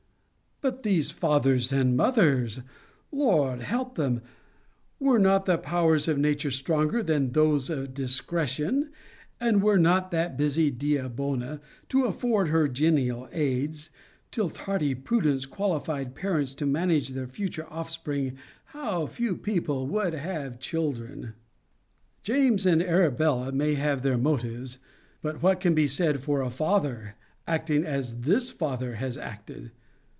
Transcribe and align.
But 0.63 0.83
these 0.83 1.09
fathers 1.09 1.73
and 1.73 1.97
mothers 1.97 2.59
Lord 3.11 3.63
help 3.63 3.97
'em! 3.97 4.21
Were 4.99 5.17
not 5.17 5.47
the 5.47 5.57
powers 5.57 6.07
of 6.07 6.19
nature 6.19 6.51
stronger 6.51 7.01
than 7.01 7.31
those 7.31 7.71
of 7.71 7.95
discretion, 7.95 8.91
and 9.39 9.63
were 9.63 9.79
not 9.79 10.11
that 10.11 10.37
busy 10.37 10.69
dea 10.69 11.01
bona 11.07 11.61
to 11.89 12.05
afford 12.05 12.49
her 12.49 12.67
genial 12.67 13.27
aids, 13.31 13.89
till 14.29 14.51
tardy 14.51 14.93
prudence 14.93 15.47
qualified 15.47 16.13
parents 16.13 16.53
to 16.53 16.67
manage 16.67 17.09
their 17.09 17.25
future 17.27 17.65
offspring, 17.71 18.37
how 18.65 19.07
few 19.07 19.35
people 19.37 19.87
would 19.87 20.13
have 20.13 20.59
children! 20.59 21.33
James 22.21 22.67
and 22.67 22.83
Arabella 22.83 23.51
may 23.51 23.73
have 23.73 24.03
their 24.03 24.15
motives; 24.15 24.77
but 25.23 25.41
what 25.41 25.59
can 25.59 25.73
be 25.73 25.87
said 25.87 26.19
for 26.19 26.41
a 26.43 26.51
father 26.51 27.15
acting 27.47 27.83
as 27.83 28.19
this 28.21 28.51
father 28.51 28.97
has 28.97 29.17
acted? 29.17 29.71